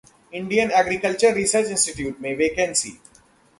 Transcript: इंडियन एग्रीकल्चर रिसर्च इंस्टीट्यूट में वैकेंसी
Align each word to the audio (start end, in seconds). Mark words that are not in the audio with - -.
इंडियन 0.33 0.71
एग्रीकल्चर 0.71 1.33
रिसर्च 1.33 1.69
इंस्टीट्यूट 1.69 2.21
में 2.21 2.35
वैकेंसी 2.37 2.97